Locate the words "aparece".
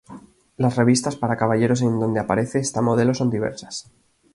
2.21-2.57